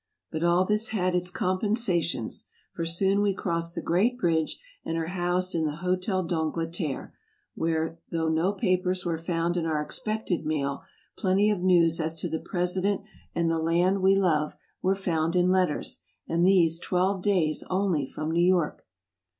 But 0.31 0.43
all 0.43 0.65
this 0.65 0.87
had 0.87 1.13
its 1.13 1.29
compen 1.29 1.75
sations; 1.77 2.47
for 2.73 2.87
soon 2.87 3.21
we 3.21 3.35
cross 3.35 3.71
the 3.71 3.83
great 3.83 4.17
bridge, 4.17 4.59
and 4.83 4.97
are 4.97 5.05
housed 5.05 5.53
in 5.53 5.65
the 5.65 5.75
Hotel 5.75 6.23
d'Angleterre, 6.23 7.13
where 7.53 7.99
though 8.09 8.27
no 8.27 8.51
papers 8.51 9.05
were 9.05 9.19
found 9.19 9.57
in 9.57 9.67
our 9.67 9.79
expected 9.79 10.43
mail, 10.43 10.81
plenty 11.15 11.51
of 11.51 11.59
news 11.61 11.99
as 11.99 12.15
to 12.15 12.27
the 12.27 12.39
Presi 12.39 12.81
dent, 12.81 13.01
and 13.35 13.51
the 13.51 13.59
land 13.59 14.01
we 14.01 14.15
love, 14.15 14.55
were 14.81 14.95
found 14.95 15.35
in 15.35 15.51
letters, 15.51 16.01
and 16.27 16.43
these 16.43 16.79
twelve 16.79 17.21
days 17.21 17.63
only 17.69 18.07
from 18.07 18.31
New 18.31 18.43
York. 18.43 18.87